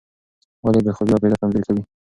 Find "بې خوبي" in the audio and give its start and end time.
0.85-1.11